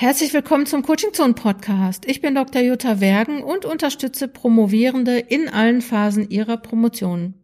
Herzlich 0.00 0.32
willkommen 0.32 0.64
zum 0.64 0.84
Coaching 0.84 1.12
Zone 1.12 1.34
Podcast. 1.34 2.06
Ich 2.06 2.20
bin 2.20 2.36
Dr. 2.36 2.62
Jutta 2.62 3.00
Wergen 3.00 3.42
und 3.42 3.64
unterstütze 3.64 4.28
Promovierende 4.28 5.18
in 5.18 5.48
allen 5.48 5.82
Phasen 5.82 6.30
ihrer 6.30 6.56
Promotion. 6.56 7.34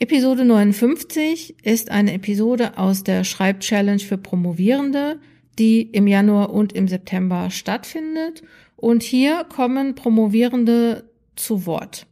Episode 0.00 0.44
59 0.44 1.64
ist 1.64 1.92
eine 1.92 2.12
Episode 2.12 2.76
aus 2.76 3.04
der 3.04 3.22
Schreibchallenge 3.22 4.00
für 4.00 4.18
Promovierende, 4.18 5.20
die 5.60 5.82
im 5.82 6.08
Januar 6.08 6.50
und 6.52 6.72
im 6.72 6.88
September 6.88 7.50
stattfindet. 7.50 8.42
Und 8.74 9.04
hier 9.04 9.44
kommen 9.44 9.94
Promovierende 9.94 11.08
zu 11.36 11.66
Wort. 11.66 12.08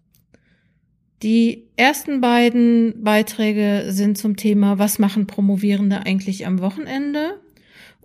Die 1.24 1.66
ersten 1.74 2.20
beiden 2.20 3.02
Beiträge 3.02 3.86
sind 3.88 4.19
zum 4.19 4.36
Thema, 4.36 4.78
was 4.78 5.00
machen 5.00 5.27
Promovierende 5.27 6.06
eigentlich 6.06 6.47
am 6.47 6.61
Wochenende? 6.61 7.41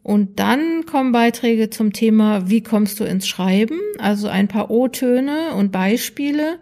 Und 0.02 0.40
dann 0.40 0.86
kommen 0.86 1.12
Beiträge 1.12 1.70
zum 1.70 1.94
Thema, 1.94 2.50
wie 2.50 2.62
kommst 2.62 3.00
du 3.00 3.04
ins 3.04 3.28
Schreiben? 3.28 3.80
Also 3.98 4.28
ein 4.28 4.48
paar 4.48 4.72
O-Töne 4.72 5.54
und 5.56 5.72
Beispiele. 5.72 6.60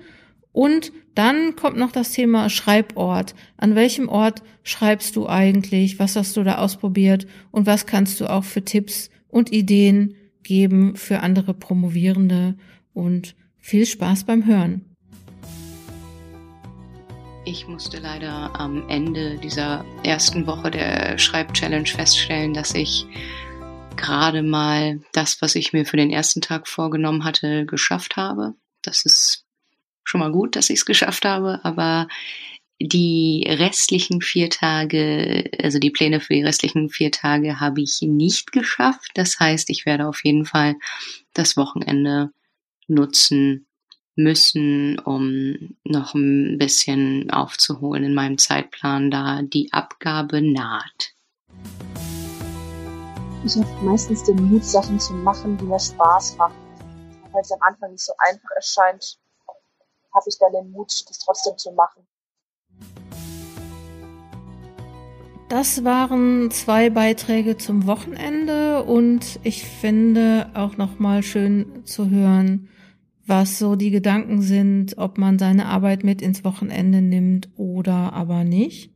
Und 0.51 0.91
dann 1.13 1.55
kommt 1.55 1.77
noch 1.77 1.91
das 1.91 2.11
Thema 2.11 2.49
Schreibort. 2.49 3.35
An 3.57 3.75
welchem 3.75 4.09
Ort 4.09 4.43
schreibst 4.63 5.15
du 5.15 5.27
eigentlich? 5.27 5.99
Was 5.99 6.15
hast 6.15 6.35
du 6.35 6.43
da 6.43 6.57
ausprobiert? 6.57 7.27
Und 7.51 7.67
was 7.67 7.85
kannst 7.85 8.19
du 8.19 8.29
auch 8.29 8.43
für 8.43 8.63
Tipps 8.63 9.09
und 9.27 9.51
Ideen 9.51 10.15
geben 10.43 10.95
für 10.95 11.19
andere 11.19 11.53
Promovierende? 11.53 12.55
Und 12.93 13.35
viel 13.57 13.85
Spaß 13.85 14.23
beim 14.23 14.45
Hören. 14.45 14.86
Ich 17.49 17.65
musste 17.65 17.99
leider 17.99 18.59
am 18.59 18.89
Ende 18.89 19.37
dieser 19.37 19.85
ersten 20.03 20.45
Woche 20.47 20.69
der 20.69 21.17
Schreibchallenge 21.17 21.87
feststellen, 21.87 22.53
dass 22.53 22.75
ich 22.75 23.05
gerade 23.95 24.43
mal 24.43 24.99
das, 25.13 25.41
was 25.41 25.55
ich 25.55 25.71
mir 25.71 25.85
für 25.85 25.95
den 25.95 26.11
ersten 26.11 26.41
Tag 26.41 26.67
vorgenommen 26.67 27.23
hatte, 27.23 27.65
geschafft 27.65 28.17
habe. 28.17 28.55
Das 28.81 29.05
ist 29.05 29.45
schon 30.03 30.19
mal 30.19 30.33
gut, 30.33 30.57
dass 30.57 30.69
ich 30.69 30.79
es 30.79 30.85
geschafft 30.85 31.23
habe, 31.23 31.61
aber 31.63 32.09
die 32.81 33.45
restlichen 33.47 34.19
vier 34.21 34.49
Tage, 34.49 35.49
also 35.63 35.79
die 35.79 35.91
Pläne 35.91 36.19
für 36.19 36.33
die 36.33 36.43
restlichen 36.43 36.89
vier 36.89 37.13
Tage 37.13 37.61
habe 37.61 37.79
ich 37.81 38.01
nicht 38.01 38.51
geschafft. 38.51 39.11
Das 39.13 39.39
heißt, 39.39 39.69
ich 39.69 39.85
werde 39.85 40.07
auf 40.07 40.25
jeden 40.25 40.43
Fall 40.43 40.75
das 41.31 41.55
Wochenende 41.55 42.31
nutzen, 42.89 43.66
müssen, 44.17 44.99
um 44.99 45.75
noch 45.83 46.13
ein 46.13 46.57
bisschen 46.57 47.31
aufzuholen 47.31 48.03
in 48.03 48.13
meinem 48.13 48.37
Zeitplan, 48.37 49.11
da 49.11 49.41
die 49.43 49.71
Abgabe 49.71 50.41
naht. 50.41 51.13
Ich 53.45 53.55
habe 53.55 53.85
meistens 53.85 54.23
den 54.23 54.43
Mut, 54.49 54.65
Sachen 54.65 54.99
zu 54.99 55.13
machen, 55.13 55.57
die 55.57 55.65
mir 55.65 55.79
Spaß 55.79 56.35
machen. 56.37 56.55
Weil 57.31 57.41
es 57.41 57.51
am 57.51 57.61
Anfang 57.61 57.91
nicht 57.91 58.03
so 58.03 58.13
einfach 58.17 58.49
erscheint, 58.55 59.19
habe 60.13 60.25
ich 60.27 60.37
dann 60.39 60.51
den 60.51 60.71
Mut, 60.71 60.91
das 61.07 61.19
trotzdem 61.19 61.57
zu 61.57 61.71
machen. 61.71 62.05
Das 65.49 65.85
waren 65.85 66.51
zwei 66.51 66.89
Beiträge 66.89 67.57
zum 67.57 67.87
Wochenende 67.87 68.83
und 68.83 69.39
ich 69.43 69.63
finde 69.63 70.49
auch 70.53 70.75
noch 70.75 70.99
mal 70.99 71.23
schön 71.23 71.85
zu 71.85 72.09
hören, 72.09 72.69
was 73.27 73.59
so 73.59 73.75
die 73.75 73.91
Gedanken 73.91 74.41
sind, 74.41 74.97
ob 74.97 75.17
man 75.17 75.37
seine 75.37 75.67
Arbeit 75.67 76.03
mit 76.03 76.21
ins 76.21 76.43
Wochenende 76.43 77.01
nimmt 77.01 77.49
oder 77.57 78.13
aber 78.13 78.43
nicht. 78.45 78.89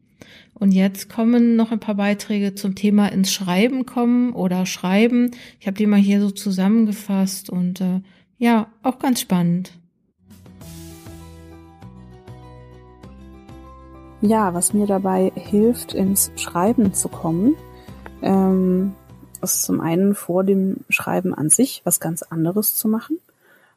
Und 0.54 0.72
jetzt 0.72 1.10
kommen 1.10 1.56
noch 1.56 1.72
ein 1.72 1.80
paar 1.80 1.96
Beiträge 1.96 2.56
zum 2.56 2.76
Thema 2.76 3.08
ins 3.08 3.34
Schreiben 3.34 3.86
kommen 3.86 4.34
oder 4.34 4.66
Schreiben. 4.66 5.32
Ich 5.60 5.68
habe 5.68 5.76
die 5.76 5.88
mal 5.88 6.00
hier 6.00 6.22
so 6.22 6.32
zusammengefasst 6.32 7.50
und 7.50 7.82
äh, 7.82 8.02
ja, 8.38 8.68
auch 8.84 9.00
ganz 9.00 9.22
spannend. 9.22 9.74
Ja, 14.22 14.54
was 14.54 14.72
mir 14.72 14.86
dabei 14.86 15.32
hilft, 15.36 15.94
ins 15.94 16.32
Schreiben 16.36 16.94
zu 16.94 17.10
kommen, 17.10 17.56
ähm, 18.22 18.94
ist 19.42 19.64
zum 19.64 19.82
einen 19.82 20.14
vor 20.14 20.44
dem 20.44 20.78
Schreiben 20.90 21.34
an 21.34 21.50
sich 21.50 21.82
was 21.86 22.00
ganz 22.00 22.22
anderes 22.22 22.76
zu 22.76 22.88
machen. 22.88 23.18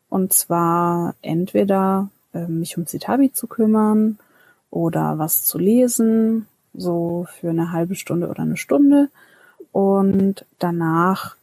Und 0.08 0.32
zwar 0.32 1.14
entweder 1.22 2.10
äh, 2.32 2.46
mich 2.46 2.76
um 2.76 2.86
Citavi 2.86 3.32
zu 3.32 3.46
kümmern 3.46 4.18
oder 4.70 5.18
was 5.18 5.44
zu 5.44 5.58
lesen, 5.58 6.46
so 6.74 7.26
für 7.40 7.50
eine 7.50 7.72
halbe 7.72 7.94
Stunde 7.94 8.28
oder 8.28 8.42
eine 8.42 8.56
Stunde. 8.56 9.08
Und 9.72 10.44
danach, 10.58 11.36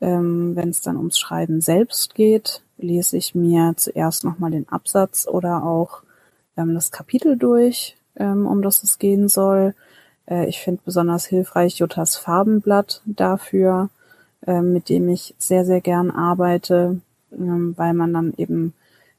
ähm, 0.00 0.54
wenn 0.56 0.70
es 0.70 0.80
dann 0.80 0.96
ums 0.96 1.18
Schreiben 1.18 1.60
selbst 1.60 2.14
geht, 2.14 2.62
lese 2.78 3.16
ich 3.16 3.34
mir 3.34 3.74
zuerst 3.76 4.24
nochmal 4.24 4.52
den 4.52 4.68
Absatz 4.68 5.26
oder 5.26 5.64
auch 5.64 6.02
ähm, 6.56 6.74
das 6.74 6.90
Kapitel 6.90 7.36
durch, 7.36 7.96
ähm, 8.16 8.46
um 8.46 8.62
das 8.62 8.82
es 8.82 8.98
gehen 8.98 9.28
soll. 9.28 9.74
Äh, 10.26 10.46
ich 10.46 10.60
finde 10.60 10.80
besonders 10.84 11.26
hilfreich 11.26 11.78
Juttas 11.78 12.16
Farbenblatt 12.16 13.02
dafür, 13.04 13.90
äh, 14.46 14.60
mit 14.60 14.88
dem 14.88 15.08
ich 15.08 15.34
sehr, 15.38 15.64
sehr 15.64 15.80
gern 15.80 16.10
arbeite 16.10 17.00
weil 17.30 17.94
man 17.94 18.12
dann 18.12 18.34
eben 18.36 18.74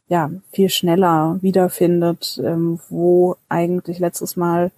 ja 0.08 0.32
viel 0.52 0.70
schneller 0.70 1.38
wiederfindet, 1.42 2.42
ähm, 2.44 2.80
wo 2.90 3.36
eigentlich 3.48 4.00
letztes 4.00 4.36
Mal 4.36 4.72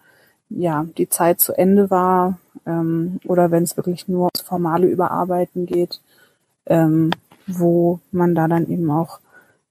ja 0.50 0.86
die 0.98 1.10
Zeit 1.10 1.40
zu 1.40 1.54
Ende 1.54 1.90
war 1.90 2.40
ähm, 2.66 3.20
oder 3.26 3.52
wenn 3.52 3.64
es 3.64 3.78
wirklich 3.78 4.08
nur 4.08 4.24
ums 4.24 4.42
formale 4.42 4.88
Überarbeiten 4.88 5.66
geht, 5.66 6.02
ähm, 6.66 7.12
wo 7.48 8.00
man 8.12 8.36
da 8.36 8.48
dann 8.48 8.68
eben 8.68 8.92
auch 8.92 9.20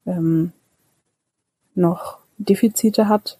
ähm, 0.06 0.53
noch 1.75 2.19
Defizite 2.38 3.09
hat. 3.09 3.38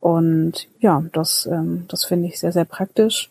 Und 0.00 0.68
ja, 0.78 1.04
das, 1.12 1.46
ähm, 1.46 1.84
das 1.88 2.04
finde 2.04 2.28
ich 2.28 2.40
sehr, 2.40 2.52
sehr 2.52 2.64
praktisch. 2.64 3.30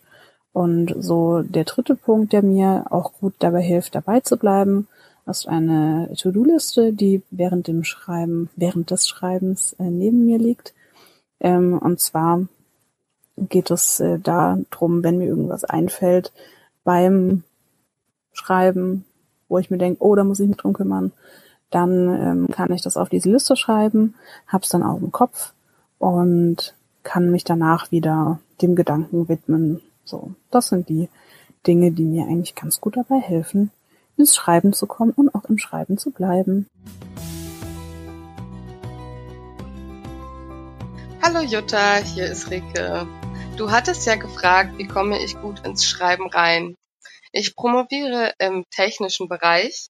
Und 0.53 0.93
so 0.97 1.41
der 1.41 1.63
dritte 1.63 1.95
Punkt, 1.95 2.33
der 2.33 2.43
mir 2.43 2.85
auch 2.89 3.13
gut 3.13 3.33
dabei 3.39 3.61
hilft, 3.61 3.95
dabei 3.95 4.19
zu 4.19 4.37
bleiben, 4.37 4.87
hast 5.29 5.47
eine 5.47 6.11
To-Do-Liste, 6.17 6.91
die 6.91 7.21
während 7.29 7.67
dem 7.67 7.83
Schreiben, 7.83 8.49
während 8.55 8.89
des 8.89 9.07
Schreibens 9.07 9.73
äh, 9.79 9.83
neben 9.83 10.25
mir 10.25 10.39
liegt. 10.39 10.73
Ähm, 11.39 11.77
und 11.77 11.99
zwar 11.99 12.47
geht 13.37 13.69
es 13.71 13.99
äh, 13.99 14.19
darum, 14.19 15.03
wenn 15.03 15.19
mir 15.19 15.27
irgendwas 15.27 15.63
einfällt 15.63 16.33
beim 16.83 17.43
Schreiben, 18.33 19.05
wo 19.47 19.59
ich 19.59 19.69
mir 19.69 19.77
denke, 19.77 20.03
oh, 20.03 20.15
da 20.15 20.23
muss 20.23 20.39
ich 20.39 20.47
mich 20.47 20.57
drum 20.57 20.73
kümmern, 20.73 21.11
dann 21.69 21.91
ähm, 21.91 22.47
kann 22.51 22.71
ich 22.71 22.81
das 22.81 22.97
auf 22.97 23.09
diese 23.09 23.29
Liste 23.29 23.55
schreiben, 23.55 24.15
hab's 24.47 24.69
dann 24.69 24.83
auch 24.83 24.99
im 24.99 25.11
Kopf 25.11 25.53
und 25.99 26.73
kann 27.03 27.29
mich 27.29 27.43
danach 27.43 27.91
wieder 27.91 28.39
dem 28.61 28.75
Gedanken 28.75 29.29
widmen. 29.29 29.81
So, 30.03 30.31
das 30.49 30.69
sind 30.69 30.89
die 30.89 31.07
Dinge, 31.67 31.91
die 31.91 32.05
mir 32.05 32.23
eigentlich 32.23 32.55
ganz 32.55 32.81
gut 32.81 32.97
dabei 32.97 33.19
helfen, 33.19 33.71
ins 34.19 34.35
Schreiben 34.35 34.73
zu 34.73 34.85
kommen 34.85 35.11
und 35.11 35.33
auch 35.33 35.45
im 35.45 35.57
Schreiben 35.57 35.97
zu 35.97 36.11
bleiben. 36.11 36.67
Hallo 41.23 41.41
Jutta, 41.41 41.95
hier 41.97 42.25
ist 42.25 42.51
Rike. 42.51 43.07
Du 43.57 43.71
hattest 43.71 44.05
ja 44.05 44.15
gefragt, 44.15 44.77
wie 44.77 44.87
komme 44.87 45.23
ich 45.23 45.39
gut 45.39 45.65
ins 45.65 45.85
Schreiben 45.85 46.29
rein. 46.29 46.75
Ich 47.31 47.55
promoviere 47.55 48.33
im 48.39 48.65
technischen 48.71 49.27
Bereich 49.27 49.87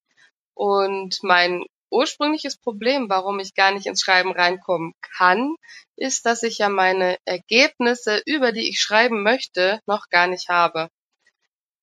und 0.54 1.18
mein 1.24 1.64
ursprüngliches 1.92 2.58
Problem, 2.58 3.10
warum 3.10 3.40
ich 3.40 3.56
gar 3.56 3.72
nicht 3.72 3.88
ins 3.88 4.02
Schreiben 4.02 4.32
reinkommen 4.32 4.94
kann, 5.18 5.56
ist, 5.96 6.26
dass 6.26 6.44
ich 6.44 6.60
ja 6.60 6.70
meine 6.70 7.18
Ergebnisse, 7.26 8.22
über 8.26 8.52
die 8.52 8.70
ich 8.70 8.80
schreiben 8.80 9.24
möchte, 9.24 9.80
noch 9.88 10.10
gar 10.10 10.28
nicht 10.28 10.50
habe. 10.50 10.90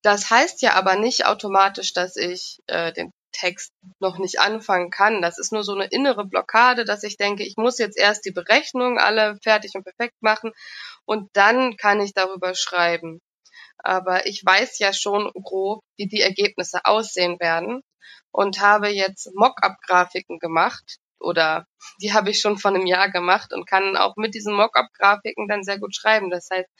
Das 0.06 0.30
heißt 0.30 0.62
ja 0.62 0.74
aber 0.74 0.94
nicht 0.94 1.26
automatisch, 1.26 1.92
dass 1.92 2.14
ich 2.14 2.60
äh, 2.68 2.92
den 2.92 3.10
Text 3.32 3.72
noch 3.98 4.18
nicht 4.18 4.38
anfangen 4.38 4.90
kann. 4.90 5.20
Das 5.20 5.36
ist 5.36 5.50
nur 5.50 5.64
so 5.64 5.74
eine 5.74 5.86
innere 5.86 6.24
Blockade, 6.24 6.84
dass 6.84 7.02
ich 7.02 7.16
denke, 7.16 7.42
ich 7.42 7.56
muss 7.56 7.78
jetzt 7.78 7.98
erst 7.98 8.24
die 8.24 8.30
Berechnungen 8.30 8.98
alle 8.98 9.36
fertig 9.42 9.72
und 9.74 9.82
perfekt 9.82 10.14
machen 10.20 10.52
und 11.06 11.28
dann 11.32 11.76
kann 11.76 12.00
ich 12.00 12.14
darüber 12.14 12.54
schreiben. 12.54 13.18
Aber 13.78 14.26
ich 14.26 14.44
weiß 14.46 14.78
ja 14.78 14.92
schon 14.92 15.28
grob, 15.42 15.82
wie 15.96 16.06
die 16.06 16.20
Ergebnisse 16.20 16.84
aussehen 16.84 17.40
werden 17.40 17.82
und 18.30 18.60
habe 18.60 18.86
jetzt 18.86 19.28
Mockup-Grafiken 19.34 20.38
gemacht 20.38 20.98
oder 21.18 21.66
die 22.00 22.12
habe 22.12 22.30
ich 22.30 22.38
schon 22.38 22.58
vor 22.58 22.70
einem 22.70 22.86
Jahr 22.86 23.10
gemacht 23.10 23.52
und 23.52 23.68
kann 23.68 23.96
auch 23.96 24.14
mit 24.14 24.36
diesen 24.36 24.54
Mockup-Grafiken 24.54 25.48
dann 25.48 25.64
sehr 25.64 25.80
gut 25.80 25.96
schreiben. 25.96 26.30
Das 26.30 26.48
heißt, 26.48 26.70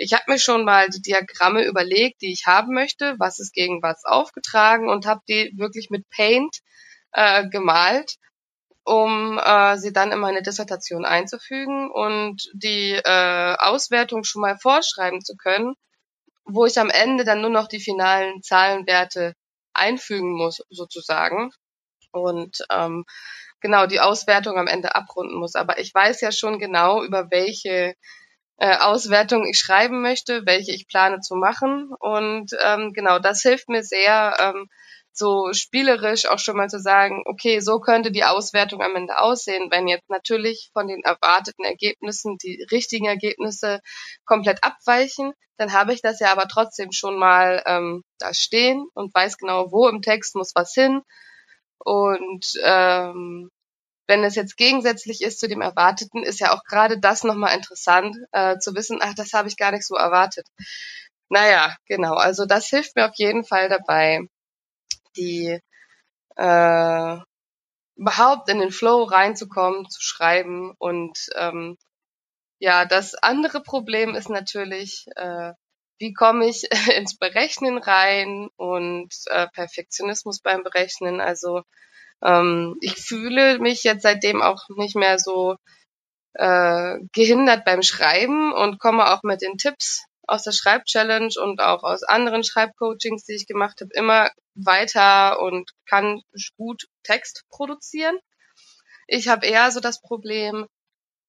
ich 0.00 0.12
habe 0.12 0.24
mir 0.28 0.38
schon 0.38 0.64
mal 0.64 0.88
die 0.88 1.02
Diagramme 1.02 1.64
überlegt, 1.64 2.22
die 2.22 2.32
ich 2.32 2.46
haben 2.46 2.74
möchte, 2.74 3.14
was 3.18 3.38
ist 3.38 3.52
gegen 3.52 3.82
was 3.82 4.04
aufgetragen 4.04 4.88
und 4.88 5.06
habe 5.06 5.20
die 5.28 5.52
wirklich 5.56 5.90
mit 5.90 6.08
Paint 6.10 6.58
äh, 7.12 7.48
gemalt, 7.48 8.16
um 8.84 9.38
äh, 9.38 9.76
sie 9.78 9.92
dann 9.92 10.12
in 10.12 10.18
meine 10.20 10.42
Dissertation 10.42 11.04
einzufügen 11.04 11.90
und 11.90 12.50
die 12.54 12.92
äh, 12.92 13.56
Auswertung 13.58 14.24
schon 14.24 14.42
mal 14.42 14.58
vorschreiben 14.58 15.24
zu 15.24 15.36
können 15.36 15.74
wo 16.52 16.66
ich 16.66 16.78
am 16.78 16.90
Ende 16.90 17.24
dann 17.24 17.40
nur 17.40 17.50
noch 17.50 17.68
die 17.68 17.80
finalen 17.80 18.42
Zahlenwerte 18.42 19.34
einfügen 19.72 20.32
muss, 20.32 20.62
sozusagen. 20.70 21.50
Und 22.12 22.64
ähm, 22.70 23.04
genau 23.60 23.86
die 23.86 24.00
Auswertung 24.00 24.58
am 24.58 24.66
Ende 24.66 24.94
abrunden 24.94 25.38
muss. 25.38 25.54
Aber 25.54 25.78
ich 25.78 25.94
weiß 25.94 26.20
ja 26.22 26.32
schon 26.32 26.58
genau, 26.58 27.04
über 27.04 27.30
welche 27.30 27.94
äh, 28.60 28.76
Auswertung 28.76 29.46
ich 29.46 29.58
schreiben 29.58 30.02
möchte, 30.02 30.44
welche 30.44 30.72
ich 30.72 30.86
plane 30.86 31.20
zu 31.20 31.34
machen. 31.34 31.92
Und 31.98 32.50
ähm, 32.62 32.92
genau, 32.92 33.18
das 33.18 33.40
hilft 33.42 33.68
mir 33.68 33.82
sehr, 33.82 34.36
ähm, 34.38 34.68
so 35.12 35.52
spielerisch 35.52 36.26
auch 36.26 36.38
schon 36.38 36.56
mal 36.56 36.68
zu 36.68 36.78
sagen, 36.78 37.22
okay, 37.26 37.60
so 37.60 37.80
könnte 37.80 38.12
die 38.12 38.24
Auswertung 38.24 38.80
am 38.82 38.94
Ende 38.94 39.18
aussehen, 39.18 39.70
wenn 39.70 39.88
jetzt 39.88 40.08
natürlich 40.08 40.70
von 40.72 40.86
den 40.86 41.02
erwarteten 41.02 41.64
Ergebnissen 41.64 42.36
die 42.36 42.64
richtigen 42.70 43.06
Ergebnisse 43.06 43.80
komplett 44.24 44.62
abweichen, 44.62 45.32
dann 45.56 45.72
habe 45.72 45.92
ich 45.94 46.02
das 46.02 46.20
ja 46.20 46.30
aber 46.30 46.46
trotzdem 46.46 46.92
schon 46.92 47.18
mal 47.18 47.62
ähm, 47.66 48.04
da 48.18 48.32
stehen 48.34 48.86
und 48.94 49.14
weiß 49.14 49.38
genau, 49.38 49.72
wo 49.72 49.88
im 49.88 50.02
Text 50.02 50.36
muss 50.36 50.52
was 50.54 50.72
hin. 50.74 51.00
Und 51.78 52.52
ähm, 52.62 53.50
wenn 54.10 54.24
es 54.24 54.34
jetzt 54.34 54.56
gegensätzlich 54.56 55.22
ist 55.22 55.38
zu 55.38 55.48
dem 55.48 55.60
Erwarteten, 55.60 56.24
ist 56.24 56.40
ja 56.40 56.52
auch 56.52 56.64
gerade 56.64 56.98
das 56.98 57.22
nochmal 57.22 57.56
interessant 57.56 58.16
äh, 58.32 58.58
zu 58.58 58.74
wissen, 58.74 58.98
ach, 59.00 59.14
das 59.14 59.32
habe 59.32 59.46
ich 59.46 59.56
gar 59.56 59.70
nicht 59.70 59.86
so 59.86 59.94
erwartet. 59.94 60.48
Naja, 61.28 61.76
genau, 61.86 62.14
also 62.14 62.44
das 62.44 62.66
hilft 62.66 62.96
mir 62.96 63.08
auf 63.08 63.14
jeden 63.14 63.44
Fall 63.44 63.68
dabei, 63.68 64.22
die 65.16 65.60
äh, 66.36 67.16
überhaupt 67.94 68.48
in 68.48 68.58
den 68.58 68.72
Flow 68.72 69.04
reinzukommen, 69.04 69.88
zu 69.88 70.02
schreiben. 70.02 70.74
Und 70.78 71.28
ähm, 71.36 71.78
ja, 72.58 72.84
das 72.86 73.14
andere 73.14 73.62
Problem 73.62 74.16
ist 74.16 74.28
natürlich, 74.28 75.06
äh, 75.14 75.52
wie 75.98 76.14
komme 76.14 76.48
ich 76.48 76.64
ins 76.96 77.16
Berechnen 77.16 77.78
rein 77.78 78.48
und 78.56 79.14
äh, 79.26 79.46
Perfektionismus 79.52 80.40
beim 80.40 80.64
Berechnen. 80.64 81.20
Also 81.20 81.62
ähm, 82.22 82.76
ich 82.80 82.96
fühle 82.96 83.58
mich 83.58 83.82
jetzt 83.84 84.02
seitdem 84.02 84.42
auch 84.42 84.62
nicht 84.76 84.96
mehr 84.96 85.18
so 85.18 85.56
äh, 86.34 86.98
gehindert 87.12 87.64
beim 87.64 87.82
Schreiben 87.82 88.52
und 88.52 88.78
komme 88.78 89.10
auch 89.12 89.22
mit 89.22 89.42
den 89.42 89.56
Tipps 89.56 90.04
aus 90.26 90.44
der 90.44 90.52
Schreibchallenge 90.52 91.34
und 91.42 91.60
auch 91.60 91.82
aus 91.82 92.04
anderen 92.04 92.44
Schreibcoachings, 92.44 93.24
die 93.24 93.34
ich 93.34 93.46
gemacht 93.46 93.80
habe, 93.80 93.90
immer 93.94 94.30
weiter 94.54 95.40
und 95.40 95.70
kann 95.86 96.22
gut 96.56 96.86
Text 97.02 97.44
produzieren. 97.50 98.16
Ich 99.08 99.28
habe 99.28 99.46
eher 99.46 99.72
so 99.72 99.80
das 99.80 100.00
Problem, 100.00 100.66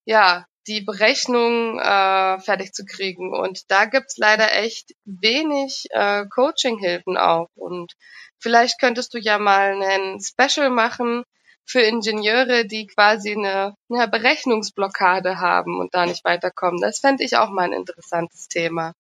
ja, 0.06 0.46
die 0.68 0.82
Berechnung 0.82 1.80
äh, 1.80 2.40
fertig 2.40 2.74
zu 2.74 2.86
kriegen. 2.86 3.34
Und 3.34 3.72
da 3.72 3.86
gibt's 3.86 4.18
leider 4.18 4.54
echt 4.54 4.92
wenig 5.06 5.86
äh, 5.92 6.26
Coaching-Hilfen 6.28 7.18
auch. 7.18 7.50
Und 7.56 7.94
vielleicht 8.40 8.80
könntest 8.80 9.14
du 9.14 9.18
ja 9.18 9.40
mal 9.40 9.82
einen 9.82 10.20
Special 10.22 10.70
machen 10.70 11.24
für 11.66 11.82
Ingenieure, 11.82 12.66
die 12.66 12.88
quasi 12.88 13.32
eine, 13.32 13.76
eine 13.90 14.08
Berechnungsblockade 14.08 15.40
haben 15.40 15.80
und 15.80 15.94
da 15.94 16.06
nicht 16.06 16.26
weiterkommen. 16.26 16.82
Das 16.82 17.00
fände 17.00 17.24
ich 17.24 17.38
auch 17.38 17.50
mal 17.50 17.64
ein 17.64 17.74
interessantes 17.74 18.48
Thema. 18.48 18.94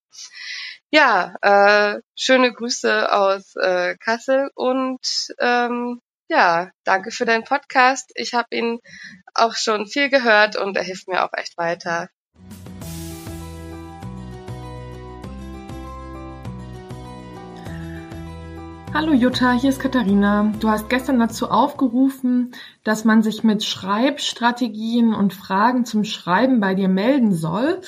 Ja, 0.89 1.35
äh, 1.41 2.01
schöne 2.15 2.53
Grüße 2.53 3.11
aus 3.13 3.55
äh, 3.55 3.95
Kassel 3.97 4.49
und 4.55 4.99
ähm, 5.39 6.01
ja, 6.31 6.71
danke 6.85 7.11
für 7.11 7.25
deinen 7.25 7.43
Podcast. 7.43 8.11
Ich 8.15 8.33
habe 8.33 8.47
ihn 8.51 8.79
auch 9.33 9.53
schon 9.53 9.85
viel 9.85 10.09
gehört 10.09 10.55
und 10.55 10.77
er 10.77 10.83
hilft 10.83 11.09
mir 11.09 11.25
auch 11.25 11.33
echt 11.33 11.57
weiter. 11.57 12.09
Hallo 18.93 19.13
Jutta, 19.13 19.51
hier 19.53 19.69
ist 19.69 19.79
Katharina. 19.79 20.53
Du 20.59 20.69
hast 20.69 20.89
gestern 20.89 21.19
dazu 21.19 21.49
aufgerufen, 21.49 22.53
dass 22.85 23.03
man 23.03 23.23
sich 23.23 23.43
mit 23.43 23.63
Schreibstrategien 23.63 25.13
und 25.13 25.33
Fragen 25.33 25.85
zum 25.85 26.05
Schreiben 26.05 26.61
bei 26.61 26.75
dir 26.75 26.87
melden 26.87 27.33
soll. 27.33 27.81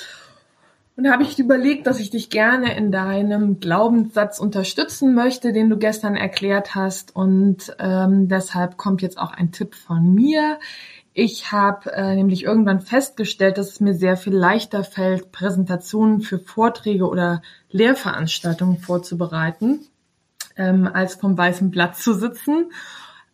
Und 0.96 1.10
habe 1.10 1.24
ich 1.24 1.40
überlegt, 1.40 1.88
dass 1.88 2.00
ich 2.00 2.12
dich 2.12 2.30
gerne 2.30 2.78
in 2.78 2.92
deinem 2.92 3.60
Glaubenssatz 3.60 4.40
unterstützen 4.40 5.16
möchte, 5.16 5.52
den 5.52 5.70
du 5.70 5.78
gestern 5.78 6.16
erklärt 6.16 6.76
hast. 6.76 7.16
Und 7.16 7.76
ähm, 7.80 8.28
deshalb 8.28 8.78
kommt 8.78 9.02
jetzt 9.02 9.18
auch 9.18 9.32
ein 9.32 9.52
Tipp 9.52 9.74
von 9.74 10.14
mir. 10.14 10.60
Ich 11.14 11.52
habe 11.52 11.92
äh, 11.94 12.16
nämlich 12.16 12.44
irgendwann 12.44 12.82
festgestellt, 12.82 13.58
dass 13.58 13.70
es 13.70 13.80
mir 13.80 13.96
sehr 13.96 14.18
viel 14.18 14.36
leichter 14.36 14.84
fällt, 14.84 15.32
Präsentationen 15.32 16.22
für 16.22 16.38
Vorträge 16.38 17.08
oder 17.08 17.42
Lehrveranstaltungen 17.70 18.78
vorzubereiten 18.78 19.82
ähm, 20.58 20.90
als 20.92 21.16
vom 21.16 21.38
weißen 21.38 21.72
Blatt 21.72 21.98
zu 21.98 22.14
sitzen. 22.14 22.72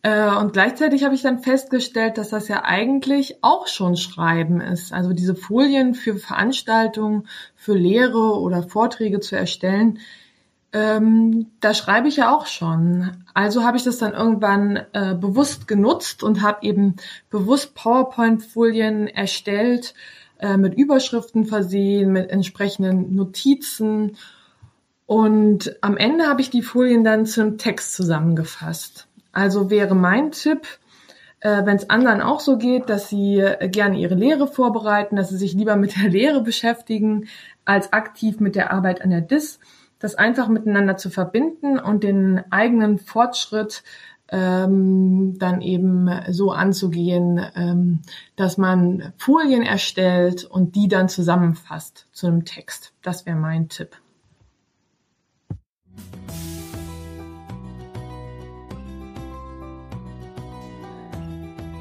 Äh, 0.02 0.34
und 0.36 0.52
gleichzeitig 0.52 1.04
habe 1.04 1.14
ich 1.14 1.22
dann 1.22 1.40
festgestellt, 1.40 2.16
dass 2.16 2.30
das 2.30 2.48
ja 2.48 2.64
eigentlich 2.64 3.38
auch 3.42 3.66
schon 3.66 3.96
Schreiben 3.96 4.60
ist. 4.60 4.92
Also 4.92 5.12
diese 5.12 5.34
Folien 5.34 5.94
für 5.94 6.16
Veranstaltungen, 6.16 7.28
für 7.54 7.74
Lehre 7.74 8.40
oder 8.40 8.62
Vorträge 8.62 9.20
zu 9.20 9.36
erstellen, 9.36 9.98
ähm, 10.72 11.48
da 11.60 11.74
schreibe 11.74 12.08
ich 12.08 12.16
ja 12.16 12.34
auch 12.34 12.46
schon. 12.46 13.24
Also 13.34 13.64
habe 13.64 13.76
ich 13.76 13.82
das 13.82 13.98
dann 13.98 14.12
irgendwann 14.12 14.76
äh, 14.92 15.14
bewusst 15.14 15.66
genutzt 15.66 16.22
und 16.22 16.42
habe 16.42 16.64
eben 16.64 16.96
bewusst 17.28 17.74
PowerPoint-Folien 17.74 19.08
erstellt, 19.08 19.94
äh, 20.38 20.56
mit 20.56 20.74
Überschriften 20.74 21.44
versehen, 21.44 22.12
mit 22.12 22.30
entsprechenden 22.30 23.14
Notizen 23.16 24.16
und 25.10 25.76
am 25.80 25.96
Ende 25.96 26.28
habe 26.28 26.40
ich 26.40 26.50
die 26.50 26.62
Folien 26.62 27.02
dann 27.02 27.26
zum 27.26 27.58
Text 27.58 27.94
zusammengefasst. 27.94 29.08
Also 29.32 29.70
wäre 29.70 29.94
mein 29.94 30.32
Tipp, 30.32 30.66
äh, 31.40 31.64
wenn 31.64 31.76
es 31.76 31.88
anderen 31.88 32.20
auch 32.20 32.40
so 32.40 32.58
geht, 32.58 32.88
dass 32.88 33.08
sie 33.08 33.38
äh, 33.38 33.68
gerne 33.68 33.98
ihre 33.98 34.14
Lehre 34.14 34.46
vorbereiten, 34.46 35.16
dass 35.16 35.30
sie 35.30 35.36
sich 35.36 35.54
lieber 35.54 35.76
mit 35.76 35.96
der 35.96 36.08
Lehre 36.10 36.42
beschäftigen, 36.42 37.28
als 37.64 37.92
aktiv 37.92 38.40
mit 38.40 38.56
der 38.56 38.72
Arbeit 38.72 39.02
an 39.02 39.10
der 39.10 39.20
DIS, 39.20 39.58
das 39.98 40.14
einfach 40.14 40.48
miteinander 40.48 40.96
zu 40.96 41.10
verbinden 41.10 41.78
und 41.78 42.02
den 42.04 42.42
eigenen 42.50 42.98
Fortschritt 42.98 43.82
ähm, 44.32 45.38
dann 45.38 45.60
eben 45.60 46.08
so 46.30 46.52
anzugehen, 46.52 47.44
ähm, 47.56 48.00
dass 48.36 48.58
man 48.58 49.12
Folien 49.16 49.62
erstellt 49.62 50.44
und 50.44 50.76
die 50.76 50.88
dann 50.88 51.08
zusammenfasst 51.08 52.06
zu 52.12 52.28
einem 52.28 52.44
Text. 52.44 52.92
Das 53.02 53.26
wäre 53.26 53.36
mein 53.36 53.68
Tipp. 53.68 53.96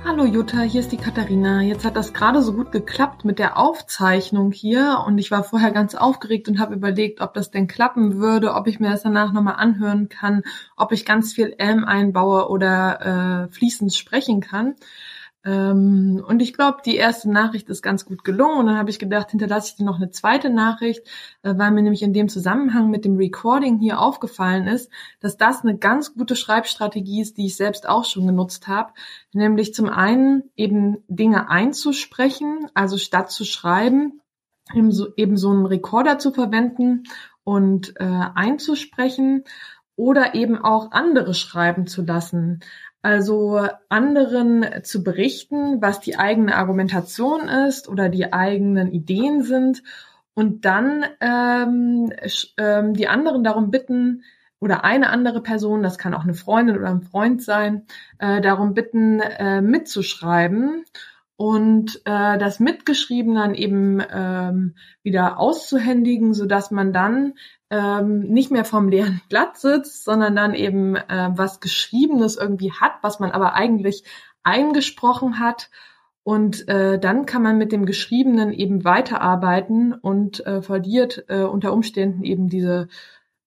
Hallo 0.09 0.25
Jutta, 0.25 0.61
hier 0.61 0.79
ist 0.81 0.91
die 0.91 0.97
Katharina. 0.97 1.61
Jetzt 1.61 1.85
hat 1.85 1.95
das 1.95 2.13
gerade 2.13 2.41
so 2.41 2.53
gut 2.53 2.71
geklappt 2.71 3.25
mit 3.25 3.37
der 3.37 3.59
Aufzeichnung 3.59 4.51
hier 4.51 5.03
und 5.05 5.19
ich 5.19 5.29
war 5.29 5.43
vorher 5.43 5.69
ganz 5.69 5.93
aufgeregt 5.93 6.47
und 6.47 6.57
habe 6.57 6.73
überlegt, 6.73 7.21
ob 7.21 7.35
das 7.35 7.51
denn 7.51 7.67
klappen 7.67 8.17
würde, 8.17 8.55
ob 8.55 8.65
ich 8.65 8.79
mir 8.79 8.89
das 8.89 9.03
danach 9.03 9.31
nochmal 9.33 9.57
anhören 9.57 10.09
kann, 10.09 10.41
ob 10.75 10.93
ich 10.93 11.05
ganz 11.05 11.33
viel 11.33 11.53
M 11.59 11.85
einbaue 11.85 12.49
oder 12.49 13.45
äh, 13.49 13.53
fließend 13.53 13.93
sprechen 13.93 14.41
kann. 14.41 14.73
Ähm, 15.45 16.23
und 16.27 16.41
ich 16.41 16.53
glaube, 16.53 16.79
die 16.85 16.97
erste 16.97 17.31
Nachricht 17.31 17.69
ist 17.69 17.81
ganz 17.81 18.05
gut 18.05 18.23
gelungen. 18.23 18.59
Und 18.59 18.65
dann 18.67 18.77
habe 18.77 18.89
ich 18.89 18.99
gedacht, 18.99 19.31
hinterlasse 19.31 19.69
ich 19.69 19.75
dir 19.75 19.85
noch 19.85 19.97
eine 19.97 20.09
zweite 20.09 20.49
Nachricht, 20.49 21.07
äh, 21.43 21.53
weil 21.55 21.71
mir 21.71 21.81
nämlich 21.81 22.03
in 22.03 22.13
dem 22.13 22.27
Zusammenhang 22.27 22.89
mit 22.89 23.05
dem 23.05 23.15
Recording 23.15 23.79
hier 23.79 24.01
aufgefallen 24.01 24.67
ist, 24.67 24.91
dass 25.21 25.37
das 25.37 25.61
eine 25.61 25.77
ganz 25.77 26.13
gute 26.13 26.35
Schreibstrategie 26.35 27.21
ist, 27.21 27.37
die 27.37 27.45
ich 27.45 27.55
selbst 27.55 27.87
auch 27.87 28.05
schon 28.05 28.27
genutzt 28.27 28.67
habe. 28.67 28.93
Nämlich 29.33 29.73
zum 29.73 29.89
einen 29.89 30.43
eben 30.55 31.03
Dinge 31.07 31.49
einzusprechen, 31.49 32.69
also 32.73 32.97
statt 32.97 33.31
zu 33.31 33.45
schreiben, 33.45 34.21
eben 34.73 34.91
so, 34.91 35.07
eben 35.15 35.37
so 35.37 35.51
einen 35.51 35.65
Recorder 35.65 36.19
zu 36.19 36.31
verwenden 36.31 37.03
und 37.43 37.95
äh, 37.99 38.03
einzusprechen 38.03 39.43
oder 39.95 40.33
eben 40.33 40.57
auch 40.57 40.91
andere 40.91 41.33
schreiben 41.33 41.87
zu 41.87 42.03
lassen. 42.03 42.61
Also 43.01 43.65
anderen 43.87 44.83
zu 44.83 45.03
berichten, 45.03 45.81
was 45.81 46.01
die 46.01 46.17
eigene 46.17 46.55
Argumentation 46.55 47.47
ist 47.47 47.87
oder 47.87 48.09
die 48.09 48.33
eigenen 48.33 48.91
Ideen 48.91 49.43
sind 49.43 49.83
und 50.33 50.65
dann 50.65 51.05
ähm, 51.21 52.11
ähm, 52.57 52.93
die 52.93 53.07
anderen 53.07 53.43
darum 53.43 53.71
bitten 53.71 54.23
oder 54.59 54.83
eine 54.83 55.09
andere 55.09 55.41
Person, 55.41 55.83
das 55.83 55.97
kann 55.97 56.13
auch 56.13 56.23
eine 56.23 56.33
Freundin 56.33 56.77
oder 56.77 56.89
ein 56.89 57.01
Freund 57.01 57.41
sein, 57.41 57.85
äh, 58.17 58.41
darum 58.41 58.73
bitten, 58.73 59.21
äh, 59.21 59.61
mitzuschreiben 59.61 60.83
und 61.39 62.01
äh, 62.03 62.37
das 62.37 62.59
Mitgeschriebene 62.59 63.39
dann 63.39 63.55
eben 63.55 64.03
ähm, 64.11 64.75
wieder 65.03 65.39
auszuhändigen, 65.39 66.33
so 66.33 66.45
dass 66.45 66.69
man 66.69 66.91
dann 66.91 67.35
ähm, 67.69 68.19
nicht 68.23 68.51
mehr 68.51 68.65
vom 68.65 68.89
leeren 68.89 69.21
Blatt 69.29 69.55
sitzt, 69.55 70.03
sondern 70.03 70.35
dann 70.35 70.53
eben 70.53 70.97
äh, 70.97 71.29
was 71.33 71.61
Geschriebenes 71.61 72.35
irgendwie 72.35 72.73
hat, 72.73 72.91
was 73.03 73.21
man 73.21 73.31
aber 73.31 73.53
eigentlich 73.53 74.03
eingesprochen 74.43 75.39
hat. 75.39 75.69
Und 76.23 76.67
äh, 76.67 76.99
dann 76.99 77.25
kann 77.25 77.41
man 77.41 77.57
mit 77.57 77.71
dem 77.71 77.85
Geschriebenen 77.85 78.51
eben 78.51 78.83
weiterarbeiten 78.83 79.93
und 79.93 80.45
äh, 80.45 80.61
verliert 80.61 81.23
äh, 81.29 81.43
unter 81.43 81.71
Umständen 81.71 82.21
eben 82.25 82.49
diese 82.49 82.89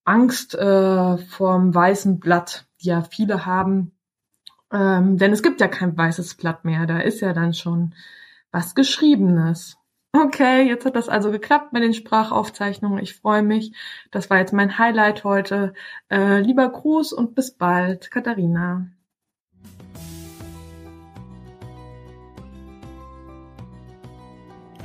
Angst 0.07 0.55
äh, 0.55 1.19
vorm 1.19 1.75
weißen 1.75 2.21
Blatt, 2.21 2.65
die 2.81 2.89
ja 2.89 3.03
viele 3.03 3.45
haben. 3.45 3.93
Ähm, 4.73 5.19
denn 5.19 5.33
es 5.33 5.43
gibt 5.43 5.61
ja 5.61 5.69
kein 5.69 5.97
weißes 5.97 6.35
Blatt 6.37 6.65
mehr, 6.65 6.87
da 6.87 6.99
ist 7.01 7.21
ja 7.21 7.33
dann 7.33 7.55
schon 7.55 7.95
was 8.51 8.75
Geschriebenes. 8.75 9.77
Okay, 10.15 10.69
jetzt 10.69 10.85
hat 10.85 10.95
das 10.97 11.09
also 11.09 11.31
geklappt 11.31 11.73
mit 11.73 11.83
den 11.83 11.95
Sprachaufzeichnungen. 11.95 13.03
Ich 13.03 13.15
freue 13.15 13.43
mich. 13.43 13.73
Das 14.11 14.29
war 14.29 14.39
jetzt 14.39 14.53
mein 14.53 14.79
Highlight 14.79 15.25
heute. 15.25 15.73
Äh, 16.11 16.41
lieber 16.41 16.69
Gruß 16.69 17.15
und 17.15 17.35
bis 17.35 17.53
bald, 17.53 18.11
Katharina. 18.11 18.89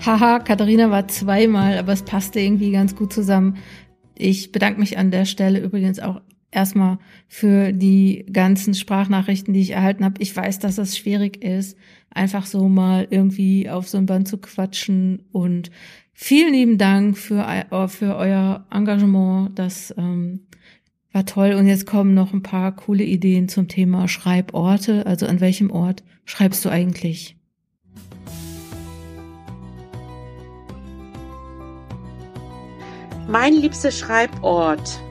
Haha, 0.05 0.39
Katharina 0.39 0.89
war 0.91 1.09
zweimal, 1.09 1.77
aber 1.77 1.91
es 1.91 2.03
passte 2.03 2.39
irgendwie 2.39 2.71
ganz 2.71 2.95
gut 2.95 3.11
zusammen. 3.11 3.57
Ich 4.15 4.53
bedanke 4.53 4.79
mich 4.79 4.97
an 4.97 5.11
der 5.11 5.25
Stelle 5.25 5.59
übrigens 5.59 5.99
auch 5.99 6.21
erstmal 6.57 6.97
für 7.27 7.71
die 7.71 8.25
ganzen 8.33 8.73
Sprachnachrichten, 8.73 9.53
die 9.53 9.61
ich 9.61 9.71
erhalten 9.71 10.03
habe. 10.03 10.21
Ich 10.21 10.35
weiß, 10.35 10.57
dass 10.57 10.79
es 10.79 10.97
schwierig 10.97 11.43
ist, 11.43 11.77
einfach 12.09 12.47
so 12.47 12.67
mal 12.67 13.07
irgendwie 13.11 13.69
auf 13.69 13.87
so 13.87 13.99
ein 13.99 14.07
Band 14.07 14.27
zu 14.27 14.39
quatschen. 14.39 15.23
Und 15.31 15.69
vielen 16.13 16.53
lieben 16.53 16.77
Dank 16.79 17.15
für, 17.15 17.45
äh, 17.45 17.87
für 17.87 18.15
euer 18.15 18.65
Engagement. 18.71 19.57
Das 19.57 19.93
ähm, 19.97 20.47
war 21.13 21.25
toll. 21.25 21.53
Und 21.53 21.67
jetzt 21.67 21.85
kommen 21.85 22.15
noch 22.15 22.33
ein 22.33 22.41
paar 22.41 22.75
coole 22.75 23.03
Ideen 23.03 23.49
zum 23.49 23.67
Thema 23.67 24.07
Schreiborte. 24.07 25.05
Also 25.05 25.27
an 25.27 25.39
welchem 25.39 25.69
Ort 25.69 26.03
schreibst 26.25 26.65
du 26.65 26.69
eigentlich? 26.69 27.35
Mein 33.27 33.53
liebster 33.53 33.91
Schreibort, 33.91 35.01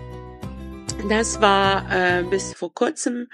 das 1.09 1.41
war 1.41 1.87
äh, 1.93 2.25
bis 2.25 2.53
vor 2.55 2.75
kurzem 2.75 3.29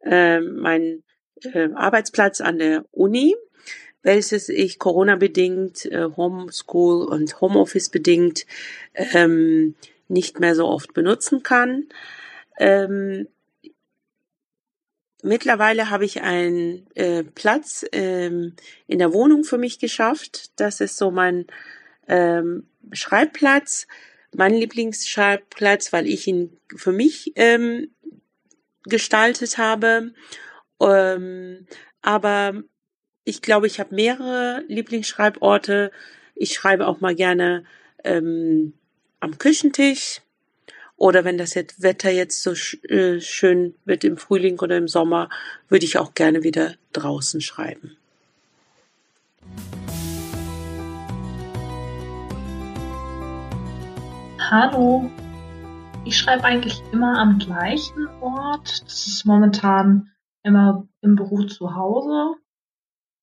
äh, 0.00 0.40
mein 0.40 1.02
äh, 1.42 1.70
Arbeitsplatz 1.74 2.40
an 2.40 2.58
der 2.58 2.84
Uni, 2.92 3.34
welches 4.02 4.48
ich 4.48 4.78
Corona-bedingt, 4.78 5.86
äh, 5.86 6.08
Homeschool 6.16 7.04
und 7.04 7.40
Homeoffice 7.40 7.88
bedingt 7.88 8.46
ähm, 8.94 9.74
nicht 10.08 10.38
mehr 10.38 10.54
so 10.54 10.66
oft 10.66 10.94
benutzen 10.94 11.42
kann. 11.42 11.88
Ähm, 12.58 13.26
mittlerweile 15.22 15.90
habe 15.90 16.04
ich 16.04 16.22
einen 16.22 16.86
äh, 16.94 17.24
Platz 17.24 17.84
ähm, 17.90 18.54
in 18.86 19.00
der 19.00 19.12
Wohnung 19.12 19.42
für 19.42 19.58
mich 19.58 19.80
geschafft. 19.80 20.52
Das 20.60 20.80
ist 20.80 20.96
so 20.96 21.10
mein 21.10 21.46
ähm, 22.06 22.68
Schreibplatz 22.92 23.88
mein 24.36 24.54
Lieblingsschreibplatz, 24.54 25.92
weil 25.92 26.06
ich 26.06 26.26
ihn 26.26 26.56
für 26.74 26.92
mich 26.92 27.32
ähm, 27.36 27.90
gestaltet 28.84 29.58
habe. 29.58 30.12
Ähm, 30.80 31.66
aber 32.02 32.62
ich 33.24 33.42
glaube, 33.42 33.66
ich 33.66 33.80
habe 33.80 33.94
mehrere 33.94 34.62
Lieblingsschreiborte. 34.68 35.90
Ich 36.34 36.54
schreibe 36.54 36.86
auch 36.86 37.00
mal 37.00 37.14
gerne 37.14 37.64
ähm, 38.04 38.74
am 39.20 39.38
Küchentisch 39.38 40.20
oder 40.96 41.24
wenn 41.24 41.38
das 41.38 41.54
jetzt 41.54 41.82
Wetter 41.82 42.10
jetzt 42.10 42.42
so 42.42 42.54
sch 42.54 42.74
äh, 42.84 43.20
schön 43.20 43.74
wird 43.84 44.04
im 44.04 44.16
Frühling 44.16 44.58
oder 44.60 44.76
im 44.76 44.88
Sommer, 44.88 45.28
würde 45.68 45.84
ich 45.84 45.98
auch 45.98 46.14
gerne 46.14 46.42
wieder 46.42 46.74
draußen 46.92 47.40
schreiben. 47.40 47.96
Hallo. 54.48 55.10
Ich 56.04 56.16
schreibe 56.16 56.44
eigentlich 56.44 56.80
immer 56.92 57.18
am 57.18 57.40
gleichen 57.40 58.06
Ort. 58.20 58.84
Das 58.84 59.08
ist 59.08 59.24
momentan 59.24 60.12
immer 60.44 60.86
im 61.00 61.16
Büro 61.16 61.42
zu 61.42 61.74
Hause. 61.74 62.36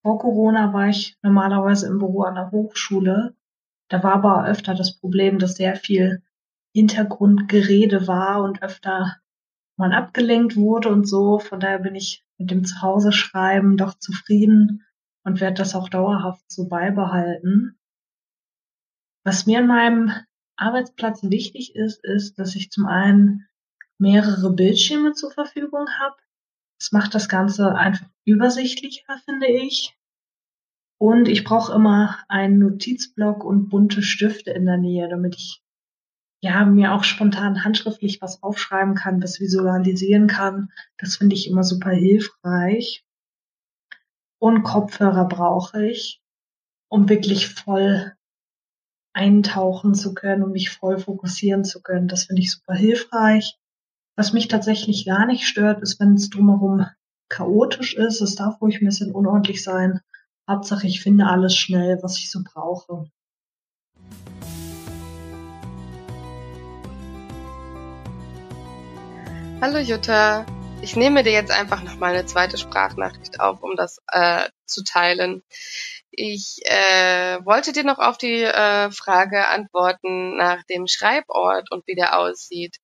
Vor 0.01 0.19
Corona 0.19 0.73
war 0.73 0.89
ich 0.89 1.17
normalerweise 1.21 1.87
im 1.87 1.99
Büro 1.99 2.23
an 2.23 2.35
der 2.35 2.51
Hochschule. 2.51 3.37
Da 3.87 4.03
war 4.03 4.15
aber 4.15 4.45
öfter 4.47 4.75
das 4.75 4.99
Problem, 4.99 5.39
dass 5.39 5.55
sehr 5.55 5.77
viel 5.77 6.21
Hintergrundgerede 6.75 8.05
war 8.05 8.43
und 8.43 8.61
öfter 8.61 9.15
man 9.77 9.93
abgelenkt 9.93 10.57
wurde 10.57 10.89
und 10.89 11.07
so. 11.07 11.39
Von 11.39 11.61
daher 11.61 11.79
bin 11.79 11.95
ich 11.95 12.25
mit 12.37 12.51
dem 12.51 12.65
Zuhause 12.65 13.13
schreiben 13.13 13.77
doch 13.77 13.93
zufrieden 13.93 14.83
und 15.23 15.39
werde 15.39 15.55
das 15.55 15.73
auch 15.73 15.87
dauerhaft 15.87 16.51
so 16.51 16.67
beibehalten. 16.67 17.79
Was 19.23 19.45
mir 19.45 19.61
in 19.61 19.67
meinem 19.67 20.11
Arbeitsplatz 20.55 21.23
wichtig 21.23 21.75
ist, 21.75 22.03
ist, 22.03 22.39
dass 22.39 22.55
ich 22.55 22.71
zum 22.71 22.85
einen 22.85 23.47
mehrere 23.97 24.51
Bildschirme 24.51 25.13
zur 25.13 25.31
Verfügung 25.31 25.87
habe. 25.99 26.15
Das 26.79 26.91
macht 26.91 27.15
das 27.15 27.29
Ganze 27.29 27.75
einfach 27.75 28.05
übersichtlicher, 28.25 29.17
finde 29.25 29.47
ich. 29.47 29.97
Und 30.99 31.27
ich 31.27 31.43
brauche 31.43 31.73
immer 31.73 32.17
einen 32.27 32.59
Notizblock 32.59 33.43
und 33.43 33.69
bunte 33.69 34.01
Stifte 34.01 34.51
in 34.51 34.65
der 34.65 34.77
Nähe, 34.77 35.09
damit 35.09 35.35
ich 35.35 35.61
ja 36.41 36.65
mir 36.65 36.93
auch 36.93 37.03
spontan 37.03 37.63
handschriftlich 37.63 38.21
was 38.21 38.43
aufschreiben 38.43 38.95
kann, 38.95 39.21
was 39.23 39.39
visualisieren 39.39 40.27
kann. 40.27 40.71
Das 40.97 41.15
finde 41.15 41.35
ich 41.35 41.49
immer 41.49 41.63
super 41.63 41.91
hilfreich. 41.91 43.05
Und 44.39 44.63
Kopfhörer 44.63 45.25
brauche 45.25 45.85
ich, 45.85 46.21
um 46.89 47.07
wirklich 47.07 47.47
voll 47.47 48.13
eintauchen 49.13 49.93
zu 49.93 50.13
können 50.13 50.43
und 50.43 50.51
mich 50.51 50.71
voll 50.71 50.97
fokussieren 50.97 51.63
zu 51.63 51.81
können. 51.81 52.07
Das 52.07 52.25
finde 52.25 52.41
ich 52.41 52.51
super 52.51 52.73
hilfreich. 52.73 53.57
Was 54.15 54.33
mich 54.33 54.47
tatsächlich 54.47 55.05
gar 55.05 55.25
nicht 55.25 55.47
stört, 55.47 55.81
ist, 55.81 55.99
wenn 55.99 56.15
es 56.15 56.29
drumherum 56.29 56.85
chaotisch 57.29 57.95
ist. 57.95 58.21
Es 58.21 58.35
darf 58.35 58.59
ruhig 58.61 58.81
ein 58.81 58.85
bisschen 58.85 59.11
unordentlich 59.11 59.63
sein. 59.63 60.01
Hauptsache, 60.49 60.87
ich 60.87 61.01
finde 61.01 61.27
alles 61.27 61.55
schnell, 61.55 61.99
was 62.01 62.17
ich 62.17 62.29
so 62.29 62.41
brauche. 62.43 63.05
Hallo 69.61 69.77
Jutta, 69.77 70.45
ich 70.81 70.97
nehme 70.97 71.23
dir 71.23 71.31
jetzt 71.31 71.51
einfach 71.51 71.83
noch 71.83 71.97
mal 71.97 72.13
eine 72.13 72.25
zweite 72.25 72.57
Sprachnachricht 72.57 73.39
auf, 73.39 73.63
um 73.63 73.77
das 73.77 73.99
äh, 74.11 74.49
zu 74.65 74.83
teilen. 74.83 75.41
Ich 76.15 76.59
äh, 76.65 77.43
wollte 77.43 77.71
dir 77.71 77.83
noch 77.83 77.97
auf 77.97 78.19
die 78.19 78.43
äh, 78.43 78.91
Frage 78.91 79.47
antworten 79.47 80.37
nach 80.37 80.63
dem 80.65 80.85
Schreibort 80.85 81.71
und 81.71 81.87
wie 81.87 81.95
der 81.95 82.19
aussieht. 82.19 82.77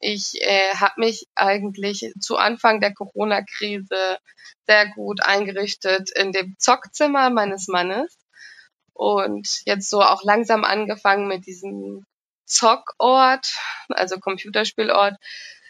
Ich 0.00 0.34
äh, 0.42 0.74
habe 0.74 1.00
mich 1.00 1.26
eigentlich 1.34 2.12
zu 2.20 2.36
Anfang 2.36 2.80
der 2.80 2.92
Corona-Krise 2.92 4.18
sehr 4.66 4.86
gut 4.94 5.22
eingerichtet 5.22 6.10
in 6.14 6.32
dem 6.32 6.56
Zockzimmer 6.58 7.30
meines 7.30 7.68
Mannes 7.68 8.18
und 8.92 9.48
jetzt 9.64 9.88
so 9.88 10.02
auch 10.02 10.22
langsam 10.22 10.64
angefangen 10.64 11.26
mit 11.26 11.46
diesem 11.46 12.04
Zockort, 12.44 13.50
also 13.88 14.20
Computerspielort, 14.20 15.16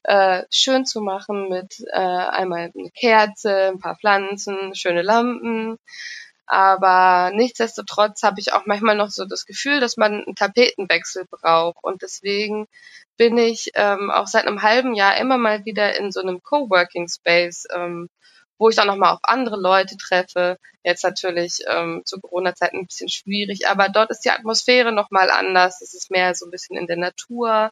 äh, 0.03 0.43
schön 0.51 0.85
zu 0.85 1.01
machen 1.01 1.49
mit 1.49 1.77
äh, 1.93 1.99
einmal 1.99 2.73
eine 2.75 2.91
Kerze, 2.91 3.69
ein 3.69 3.79
paar 3.79 3.97
Pflanzen, 3.97 4.75
schöne 4.75 5.03
Lampen, 5.03 5.79
aber 6.49 7.31
nichtsdestotrotz 7.35 8.23
habe 8.23 8.41
ich 8.41 8.55
auch 8.55 8.65
manchmal 8.65 8.97
noch 8.97 9.11
so 9.11 9.27
das 9.27 9.45
Gefühl, 9.45 9.81
dass 9.81 9.99
man 9.99 10.25
einen 10.25 10.35
Tapetenwechsel 10.35 11.27
braucht. 11.31 11.77
Und 11.83 12.01
deswegen 12.03 12.67
bin 13.19 13.37
ich 13.37 13.73
ähm, 13.75 14.11
auch 14.11 14.27
seit 14.27 14.47
einem 14.47 14.63
halben 14.63 14.95
Jahr 14.95 15.19
immer 15.19 15.37
mal 15.37 15.65
wieder 15.67 15.97
in 15.97 16.11
so 16.11 16.21
einem 16.21 16.43
Coworking 16.43 17.09
Space, 17.09 17.67
ähm, 17.75 18.09
wo 18.57 18.71
ich 18.71 18.77
dann 18.77 18.87
nochmal 18.87 19.13
auf 19.13 19.21
andere 19.25 19.61
Leute 19.61 19.97
treffe. 19.99 20.57
Jetzt 20.83 21.05
natürlich 21.05 21.59
ähm, 21.69 22.03
zu 22.07 22.19
Corona-Zeiten 22.19 22.79
ein 22.79 22.87
bisschen 22.87 23.11
schwierig, 23.11 23.69
aber 23.69 23.91
dort 23.91 24.11
ist 24.11 24.21
die 24.21 24.31
Atmosphäre 24.31 24.93
nochmal 24.93 25.31
anders. 25.31 25.83
Es 25.83 25.93
ist 25.93 26.11
mehr 26.11 26.35
so 26.35 26.47
ein 26.47 26.51
bisschen 26.51 26.79
in 26.79 26.87
der 26.87 26.97
Natur. 26.97 27.71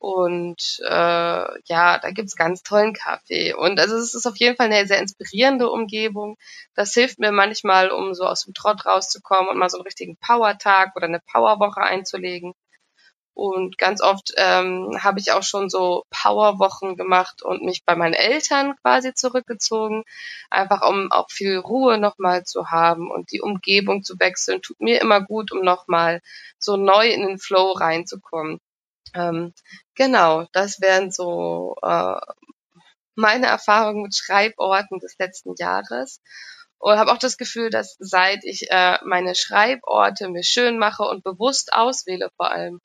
Und 0.00 0.80
äh, 0.82 1.60
ja, 1.66 1.98
da 1.98 2.10
gibt's 2.10 2.34
ganz 2.34 2.62
tollen 2.62 2.94
Kaffee. 2.94 3.52
Und 3.52 3.78
also 3.78 3.96
es 3.96 4.14
ist 4.14 4.26
auf 4.26 4.36
jeden 4.38 4.56
Fall 4.56 4.72
eine 4.72 4.86
sehr 4.86 4.98
inspirierende 4.98 5.68
Umgebung. 5.70 6.38
Das 6.74 6.94
hilft 6.94 7.18
mir 7.18 7.32
manchmal, 7.32 7.90
um 7.90 8.14
so 8.14 8.24
aus 8.24 8.44
dem 8.44 8.54
Trott 8.54 8.86
rauszukommen 8.86 9.50
und 9.50 9.58
mal 9.58 9.68
so 9.68 9.76
einen 9.76 9.84
richtigen 9.84 10.16
Power-Tag 10.16 10.96
oder 10.96 11.04
eine 11.06 11.20
Powerwoche 11.20 11.82
einzulegen. 11.82 12.54
Und 13.34 13.76
ganz 13.76 14.00
oft 14.00 14.32
ähm, 14.38 14.96
habe 15.02 15.20
ich 15.20 15.32
auch 15.32 15.42
schon 15.42 15.68
so 15.68 16.04
Powerwochen 16.10 16.96
gemacht 16.96 17.42
und 17.42 17.62
mich 17.62 17.84
bei 17.84 17.94
meinen 17.94 18.14
Eltern 18.14 18.76
quasi 18.82 19.12
zurückgezogen, 19.12 20.04
einfach 20.48 20.80
um 20.88 21.12
auch 21.12 21.30
viel 21.30 21.58
Ruhe 21.58 21.98
nochmal 21.98 22.44
zu 22.44 22.70
haben 22.70 23.10
und 23.10 23.32
die 23.32 23.42
Umgebung 23.42 24.02
zu 24.02 24.18
wechseln, 24.18 24.62
tut 24.62 24.80
mir 24.80 25.00
immer 25.02 25.20
gut, 25.20 25.52
um 25.52 25.60
nochmal 25.60 26.22
so 26.58 26.76
neu 26.78 27.08
in 27.08 27.26
den 27.26 27.38
Flow 27.38 27.72
reinzukommen. 27.72 28.60
Ähm, 29.14 29.52
genau, 29.94 30.46
das 30.52 30.80
wären 30.80 31.10
so 31.10 31.76
äh, 31.82 32.16
meine 33.14 33.46
Erfahrungen 33.46 34.02
mit 34.02 34.16
Schreiborten 34.16 34.98
des 34.98 35.16
letzten 35.18 35.54
Jahres. 35.56 36.20
Und 36.78 36.98
habe 36.98 37.12
auch 37.12 37.18
das 37.18 37.36
Gefühl, 37.36 37.68
dass 37.70 37.96
seit 37.98 38.42
ich 38.44 38.70
äh, 38.70 38.98
meine 39.04 39.34
Schreiborte 39.34 40.28
mir 40.28 40.42
schön 40.42 40.78
mache 40.78 41.02
und 41.02 41.22
bewusst 41.22 41.74
auswähle 41.74 42.30
vor 42.36 42.50
allem, 42.50 42.80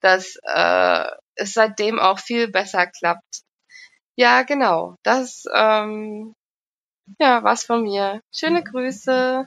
dass 0.00 0.36
äh, 0.44 1.04
es 1.34 1.52
seitdem 1.52 1.98
auch 1.98 2.18
viel 2.18 2.48
besser 2.48 2.86
klappt. 2.86 3.42
Ja, 4.16 4.42
genau. 4.42 4.96
Das 5.02 5.44
ähm, 5.54 6.34
ja 7.20 7.44
was 7.44 7.64
von 7.64 7.82
mir. 7.82 8.20
Schöne 8.34 8.64
Grüße. 8.64 9.46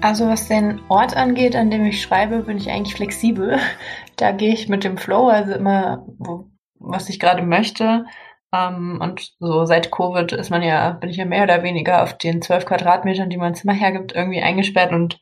Also 0.00 0.28
was 0.28 0.48
den 0.48 0.80
Ort 0.88 1.16
angeht, 1.16 1.54
an 1.54 1.70
dem 1.70 1.84
ich 1.84 2.00
schreibe, 2.00 2.42
bin 2.42 2.56
ich 2.56 2.70
eigentlich 2.70 2.94
flexibel. 2.96 3.58
Da 4.16 4.32
gehe 4.32 4.52
ich 4.52 4.68
mit 4.68 4.84
dem 4.84 4.98
Flow, 4.98 5.28
also 5.28 5.54
immer, 5.54 6.04
wo, 6.18 6.50
was 6.78 7.08
ich 7.08 7.18
gerade 7.18 7.40
möchte. 7.40 8.04
Ähm, 8.52 8.98
und 9.00 9.32
so 9.38 9.64
seit 9.64 9.90
Covid 9.90 10.32
ist 10.32 10.50
man 10.50 10.62
ja, 10.62 10.90
bin 10.90 11.08
ich 11.08 11.16
ja 11.16 11.24
mehr 11.24 11.44
oder 11.44 11.62
weniger 11.62 12.02
auf 12.02 12.18
den 12.18 12.42
zwölf 12.42 12.66
Quadratmetern, 12.66 13.30
die 13.30 13.38
mein 13.38 13.54
Zimmer 13.54 13.72
hergibt, 13.72 14.12
irgendwie 14.14 14.42
eingesperrt 14.42 14.92
und 14.92 15.20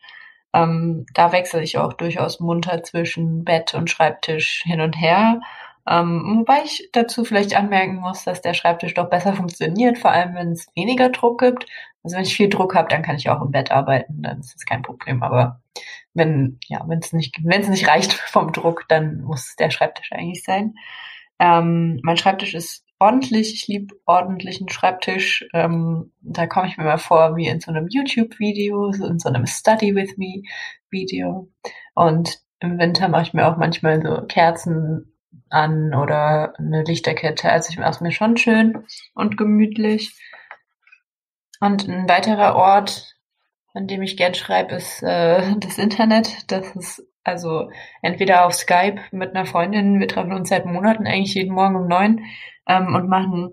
ähm, 0.54 1.06
da 1.14 1.30
wechsle 1.32 1.62
ich 1.62 1.78
auch 1.78 1.92
durchaus 1.92 2.40
munter 2.40 2.82
zwischen 2.82 3.44
Bett 3.44 3.75
und 3.75 3.90
Schreibtisch 3.90 4.62
hin 4.64 4.80
und 4.80 4.94
her. 4.94 5.40
Ähm, 5.88 6.38
wobei 6.40 6.62
ich 6.64 6.88
dazu 6.92 7.25
vielleicht 7.25 7.56
anmerken 7.56 7.97
muss, 7.97 8.25
dass 8.25 8.42
der 8.42 8.54
Schreibtisch 8.54 8.94
doch 8.94 9.08
besser 9.08 9.35
funktioniert, 9.35 9.99
vor 9.99 10.11
allem 10.11 10.35
wenn 10.35 10.52
es 10.52 10.66
weniger 10.75 11.11
Druck 11.11 11.40
gibt. 11.40 11.66
Also 12.09 12.17
wenn 12.17 12.25
ich 12.25 12.35
viel 12.35 12.49
Druck 12.49 12.75
habe, 12.75 12.88
dann 12.88 13.03
kann 13.03 13.17
ich 13.17 13.29
auch 13.29 13.43
im 13.43 13.50
Bett 13.50 13.71
arbeiten, 13.71 14.23
dann 14.23 14.41
ist 14.41 14.55
das 14.55 14.65
kein 14.65 14.81
Problem. 14.81 15.23
Aber 15.23 15.61
wenn 16.15 16.59
ja, 16.67 16.83
es 16.99 17.12
nicht 17.12 17.38
nicht 17.45 17.87
reicht 17.87 18.12
vom 18.33 18.50
Druck, 18.50 18.87
dann 18.88 19.21
muss 19.21 19.57
der 19.57 19.69
Schreibtisch 19.69 20.11
eigentlich 20.11 20.43
sein. 20.43 20.75
Ähm, 21.38 22.00
mein 22.03 22.17
Schreibtisch 22.17 22.55
ist 22.55 22.83
ordentlich. 22.99 23.53
Ich 23.53 23.69
liebe 23.69 23.95
ordentlichen 24.07 24.71
Schreibtisch. 24.71 25.47
Ähm, 25.53 26.11
da 26.23 26.47
komme 26.47 26.69
ich 26.69 26.79
mir 26.79 26.85
mal 26.85 26.97
vor 26.97 27.37
wie 27.37 27.47
in 27.47 27.61
so 27.61 27.71
einem 27.71 27.88
YouTube-Video, 27.91 28.91
so 28.93 29.07
in 29.07 29.19
so 29.19 29.29
einem 29.29 29.47
Study 29.47 29.95
with 29.95 30.17
Me 30.17 30.45
Video. 30.88 31.50
Und 31.95 32.38
im 32.61 32.79
Winter 32.79 33.09
mache 33.09 33.25
ich 33.25 33.35
mir 33.35 33.47
auch 33.47 33.59
manchmal 33.59 34.00
so 34.00 34.27
Kerzen 34.27 35.12
an 35.50 35.93
oder 35.93 36.55
eine 36.59 36.85
Lichterkette. 36.85 37.53
Also 37.53 37.69
ich 37.69 37.79
mache 37.79 37.91
es 37.91 38.00
mir 38.00 38.12
schon 38.12 38.38
schön 38.38 38.87
und 39.15 39.37
gemütlich. 39.37 40.15
Und 41.61 41.88
ein 41.88 42.09
weiterer 42.09 42.55
Ort, 42.55 43.17
an 43.75 43.87
dem 43.87 44.03
ich 44.03 44.17
gern 44.17 44.35
schreibe, 44.35 44.75
ist 44.75 45.03
äh, 45.03 45.55
das 45.59 45.79
Internet. 45.79 46.50
Das 46.50 46.75
ist 46.77 47.03
also 47.25 47.71
entweder 48.03 48.47
auf 48.47 48.55
Skype 48.55 49.00
mit 49.12 49.35
einer 49.35 49.47
Freundin. 49.47 50.00
Wir 50.00 50.09
treffen 50.09 50.33
uns 50.33 50.49
seit 50.49 50.67
Monaten 50.67 51.07
eigentlich 51.07 51.35
jeden 51.35 51.55
Morgen 51.55 51.77
um 51.77 51.87
neun 51.87 52.25
ähm, 52.67 52.95
und 52.95 53.09
machen 53.09 53.50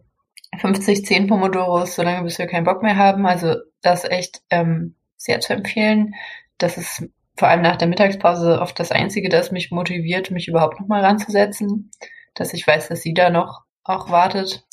50, 0.57 1.05
10 1.05 1.27
Pomodoros, 1.27 1.95
solange 1.95 2.23
bis 2.23 2.39
wir 2.39 2.47
keinen 2.47 2.63
Bock 2.63 2.81
mehr 2.81 2.95
haben. 2.95 3.25
Also 3.25 3.55
das 3.81 4.03
ist 4.03 4.11
echt 4.11 4.41
ähm, 4.49 4.95
sehr 5.17 5.41
zu 5.41 5.53
empfehlen. 5.53 6.13
Das 6.57 6.77
ist 6.77 7.05
vor 7.37 7.49
allem 7.49 7.61
nach 7.61 7.75
der 7.75 7.89
Mittagspause 7.89 8.61
oft 8.61 8.79
das 8.79 8.91
Einzige, 8.91 9.27
das 9.27 9.51
mich 9.51 9.71
motiviert, 9.71 10.31
mich 10.31 10.47
überhaupt 10.47 10.79
nochmal 10.79 11.03
ranzusetzen, 11.03 11.91
dass 12.33 12.53
ich 12.53 12.65
weiß, 12.65 12.87
dass 12.87 13.01
sie 13.01 13.13
da 13.13 13.29
noch 13.29 13.63
auch 13.83 14.09
wartet. 14.09 14.63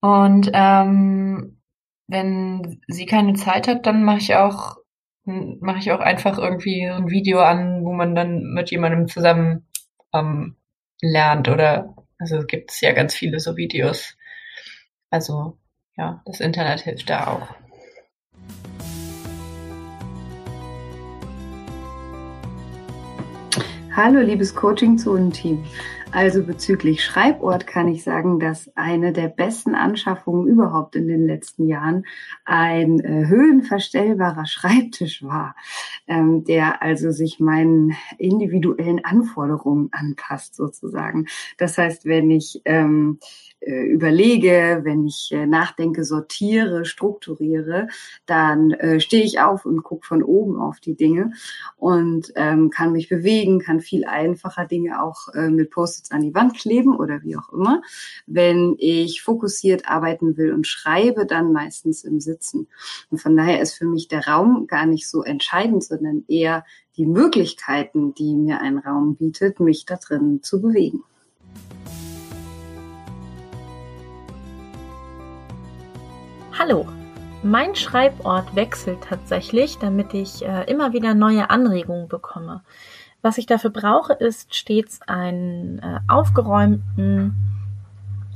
Und 0.00 0.50
ähm, 0.52 1.58
wenn 2.06 2.80
sie 2.86 3.06
keine 3.06 3.34
Zeit 3.34 3.68
hat, 3.68 3.86
dann 3.86 4.04
mache 4.04 4.18
ich 4.18 4.34
auch 4.34 4.76
mache 5.26 5.78
ich 5.78 5.90
auch 5.90 6.00
einfach 6.00 6.36
irgendwie 6.36 6.84
ein 6.84 7.08
Video 7.08 7.40
an, 7.40 7.82
wo 7.82 7.94
man 7.94 8.14
dann 8.14 8.42
mit 8.42 8.70
jemandem 8.70 9.08
zusammen 9.08 9.66
ähm, 10.12 10.56
lernt 11.00 11.48
oder 11.48 11.96
also 12.18 12.44
gibt 12.46 12.70
es 12.70 12.82
ja 12.82 12.92
ganz 12.92 13.14
viele 13.14 13.40
so 13.40 13.56
Videos. 13.56 14.16
Also 15.08 15.58
ja, 15.96 16.20
das 16.26 16.40
Internet 16.40 16.80
hilft 16.80 17.08
da 17.08 17.28
auch. 17.28 17.48
Hallo, 23.96 24.20
liebes 24.20 24.54
Coaching-Zonen-Team. 24.54 25.64
Also 26.14 26.44
bezüglich 26.44 27.02
Schreibort 27.02 27.66
kann 27.66 27.88
ich 27.88 28.04
sagen, 28.04 28.38
dass 28.38 28.70
eine 28.76 29.12
der 29.12 29.26
besten 29.26 29.74
Anschaffungen 29.74 30.46
überhaupt 30.46 30.94
in 30.94 31.08
den 31.08 31.26
letzten 31.26 31.66
Jahren 31.66 32.06
ein 32.44 33.00
äh, 33.00 33.26
höhenverstellbarer 33.26 34.46
Schreibtisch 34.46 35.24
war, 35.24 35.56
ähm, 36.06 36.44
der 36.44 36.82
also 36.82 37.10
sich 37.10 37.40
meinen 37.40 37.96
individuellen 38.16 39.04
Anforderungen 39.04 39.88
anpasst 39.90 40.54
sozusagen. 40.54 41.26
Das 41.58 41.78
heißt, 41.78 42.04
wenn 42.04 42.30
ich 42.30 42.62
ähm, 42.64 43.18
äh, 43.53 43.53
überlege, 43.64 44.80
wenn 44.82 45.06
ich 45.06 45.30
äh, 45.32 45.46
nachdenke, 45.46 46.04
sortiere, 46.04 46.84
strukturiere, 46.84 47.88
dann 48.26 48.72
äh, 48.72 49.00
stehe 49.00 49.24
ich 49.24 49.40
auf 49.40 49.64
und 49.64 49.82
gucke 49.82 50.06
von 50.06 50.22
oben 50.22 50.60
auf 50.60 50.80
die 50.80 50.94
Dinge 50.94 51.32
und 51.76 52.32
ähm, 52.36 52.70
kann 52.70 52.92
mich 52.92 53.08
bewegen, 53.08 53.60
kann 53.60 53.80
viel 53.80 54.04
einfacher 54.04 54.66
Dinge 54.66 55.02
auch 55.02 55.28
äh, 55.34 55.48
mit 55.48 55.70
Post-its 55.70 56.10
an 56.10 56.22
die 56.22 56.34
Wand 56.34 56.54
kleben 56.54 56.96
oder 56.96 57.22
wie 57.22 57.36
auch 57.36 57.52
immer. 57.52 57.82
Wenn 58.26 58.76
ich 58.78 59.22
fokussiert 59.22 59.88
arbeiten 59.88 60.36
will 60.36 60.52
und 60.52 60.66
schreibe, 60.66 61.26
dann 61.26 61.52
meistens 61.52 62.04
im 62.04 62.20
Sitzen. 62.20 62.68
Und 63.10 63.18
von 63.18 63.36
daher 63.36 63.60
ist 63.60 63.74
für 63.74 63.86
mich 63.86 64.08
der 64.08 64.26
Raum 64.26 64.66
gar 64.66 64.86
nicht 64.86 65.08
so 65.08 65.22
entscheidend, 65.22 65.84
sondern 65.84 66.24
eher 66.28 66.64
die 66.96 67.06
Möglichkeiten, 67.06 68.14
die 68.14 68.34
mir 68.34 68.60
ein 68.60 68.78
Raum 68.78 69.16
bietet, 69.16 69.60
mich 69.60 69.84
da 69.84 69.96
drin 69.96 70.40
zu 70.42 70.60
bewegen. 70.60 71.02
Hallo, 76.56 76.86
mein 77.42 77.74
Schreibort 77.74 78.54
wechselt 78.54 78.98
tatsächlich, 79.08 79.78
damit 79.78 80.14
ich 80.14 80.46
äh, 80.46 80.70
immer 80.70 80.92
wieder 80.92 81.12
neue 81.12 81.50
Anregungen 81.50 82.06
bekomme. 82.06 82.62
Was 83.22 83.38
ich 83.38 83.46
dafür 83.46 83.70
brauche, 83.70 84.12
ist 84.12 84.54
stets 84.54 85.02
einen 85.02 85.80
äh, 85.80 85.98
aufgeräumten, 86.06 87.34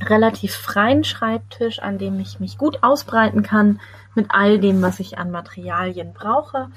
relativ 0.02 0.52
freien 0.52 1.04
Schreibtisch, 1.04 1.78
an 1.78 1.98
dem 1.98 2.18
ich 2.18 2.40
mich 2.40 2.59
gut 2.59 2.83
ausbreiten 2.83 3.44
kann 3.44 3.81
mit 4.16 4.26
all 4.31 4.59
dem, 4.59 4.83
was 4.83 4.98
ich 4.98 5.16
an 5.16 5.31
Materialien 5.31 6.12
brauche. 6.12 6.70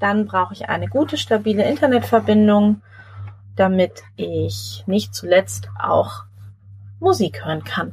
Dann 0.00 0.26
brauche 0.26 0.54
ich 0.54 0.70
eine 0.70 0.88
gute, 0.88 1.18
stabile 1.18 1.68
Internetverbindung, 1.68 2.80
damit 3.54 4.02
ich 4.16 4.82
nicht 4.86 5.14
zuletzt 5.14 5.68
auch 5.78 6.24
Musik 7.00 7.44
hören 7.44 7.64
kann. 7.64 7.92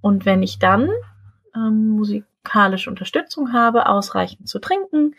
Und 0.00 0.24
wenn 0.24 0.42
ich 0.42 0.58
dann 0.58 0.88
ähm, 1.54 1.90
Musik 1.90 2.24
musikalische 2.42 2.90
Unterstützung 2.90 3.52
habe, 3.52 3.86
ausreichend 3.88 4.48
zu 4.48 4.58
trinken, 4.58 5.14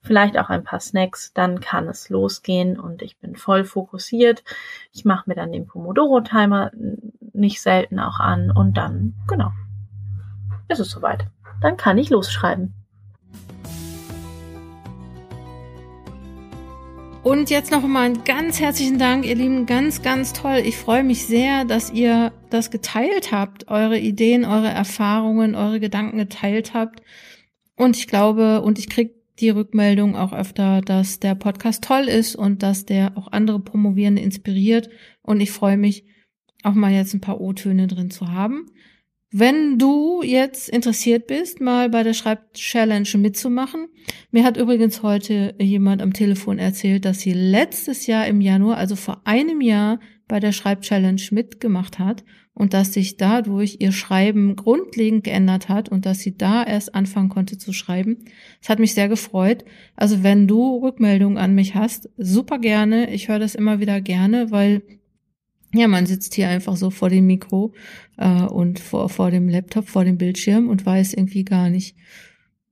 vielleicht 0.00 0.38
auch 0.38 0.50
ein 0.50 0.64
paar 0.64 0.80
Snacks, 0.80 1.32
dann 1.32 1.60
kann 1.60 1.88
es 1.88 2.08
losgehen 2.08 2.78
und 2.78 3.02
ich 3.02 3.18
bin 3.18 3.36
voll 3.36 3.64
fokussiert. 3.64 4.44
Ich 4.92 5.04
mache 5.04 5.28
mir 5.28 5.34
dann 5.34 5.52
den 5.52 5.66
Pomodoro-Timer 5.66 6.72
nicht 7.32 7.62
selten 7.62 7.98
auch 7.98 8.20
an 8.20 8.50
und 8.50 8.76
dann, 8.76 9.14
genau, 9.26 9.52
ist 10.68 10.80
es 10.80 10.90
soweit. 10.90 11.26
Dann 11.60 11.76
kann 11.76 11.98
ich 11.98 12.10
losschreiben. 12.10 12.74
Und 17.24 17.48
jetzt 17.48 17.70
noch 17.70 17.82
einmal 17.82 18.04
einen 18.04 18.24
ganz 18.24 18.60
herzlichen 18.60 18.98
Dank, 18.98 19.24
ihr 19.24 19.34
Lieben, 19.34 19.64
ganz, 19.64 20.02
ganz 20.02 20.34
toll. 20.34 20.60
Ich 20.62 20.76
freue 20.76 21.02
mich 21.02 21.24
sehr, 21.24 21.64
dass 21.64 21.90
ihr 21.90 22.34
das 22.50 22.70
geteilt 22.70 23.32
habt, 23.32 23.68
eure 23.68 23.98
Ideen, 23.98 24.44
eure 24.44 24.68
Erfahrungen, 24.68 25.54
eure 25.54 25.80
Gedanken 25.80 26.18
geteilt 26.18 26.74
habt. 26.74 27.00
Und 27.76 27.96
ich 27.96 28.08
glaube, 28.08 28.60
und 28.60 28.78
ich 28.78 28.90
krieg 28.90 29.14
die 29.40 29.48
Rückmeldung 29.48 30.16
auch 30.16 30.34
öfter, 30.34 30.82
dass 30.82 31.18
der 31.18 31.34
Podcast 31.34 31.82
toll 31.82 32.08
ist 32.08 32.36
und 32.36 32.62
dass 32.62 32.84
der 32.84 33.16
auch 33.16 33.32
andere 33.32 33.58
Promovierende 33.58 34.20
inspiriert. 34.20 34.90
Und 35.22 35.40
ich 35.40 35.50
freue 35.50 35.78
mich, 35.78 36.04
auch 36.62 36.74
mal 36.74 36.92
jetzt 36.92 37.14
ein 37.14 37.22
paar 37.22 37.40
O-Töne 37.40 37.86
drin 37.86 38.10
zu 38.10 38.32
haben. 38.32 38.66
Wenn 39.36 39.80
du 39.80 40.22
jetzt 40.22 40.68
interessiert 40.68 41.26
bist, 41.26 41.60
mal 41.60 41.90
bei 41.90 42.04
der 42.04 42.14
Schreib-Challenge 42.14 43.08
mitzumachen, 43.16 43.88
mir 44.30 44.44
hat 44.44 44.56
übrigens 44.56 45.02
heute 45.02 45.56
jemand 45.58 46.02
am 46.02 46.12
Telefon 46.12 46.60
erzählt, 46.60 47.04
dass 47.04 47.18
sie 47.18 47.32
letztes 47.32 48.06
Jahr 48.06 48.28
im 48.28 48.40
Januar, 48.40 48.76
also 48.76 48.94
vor 48.94 49.22
einem 49.24 49.60
Jahr, 49.60 49.98
bei 50.28 50.38
der 50.38 50.52
Schreib-Challenge 50.52 51.20
mitgemacht 51.32 51.98
hat 51.98 52.22
und 52.54 52.74
dass 52.74 52.92
sich 52.92 53.16
dadurch 53.16 53.78
ihr 53.80 53.90
Schreiben 53.90 54.54
grundlegend 54.54 55.24
geändert 55.24 55.68
hat 55.68 55.88
und 55.88 56.06
dass 56.06 56.20
sie 56.20 56.38
da 56.38 56.62
erst 56.62 56.94
anfangen 56.94 57.28
konnte 57.28 57.58
zu 57.58 57.72
schreiben. 57.72 58.26
Das 58.60 58.68
hat 58.68 58.78
mich 58.78 58.94
sehr 58.94 59.08
gefreut. 59.08 59.64
Also 59.96 60.22
wenn 60.22 60.46
du 60.46 60.76
Rückmeldungen 60.76 61.38
an 61.38 61.56
mich 61.56 61.74
hast, 61.74 62.08
super 62.16 62.60
gerne. 62.60 63.12
Ich 63.12 63.26
höre 63.26 63.40
das 63.40 63.56
immer 63.56 63.80
wieder 63.80 64.00
gerne, 64.00 64.52
weil 64.52 64.82
ja, 65.74 65.88
man 65.88 66.06
sitzt 66.06 66.34
hier 66.34 66.48
einfach 66.48 66.76
so 66.76 66.90
vor 66.90 67.10
dem 67.10 67.26
Mikro 67.26 67.72
äh, 68.16 68.42
und 68.42 68.78
vor, 68.78 69.08
vor 69.08 69.30
dem 69.30 69.48
Laptop, 69.48 69.88
vor 69.88 70.04
dem 70.04 70.18
Bildschirm 70.18 70.68
und 70.68 70.86
weiß 70.86 71.14
irgendwie 71.14 71.44
gar 71.44 71.68
nicht. 71.68 71.96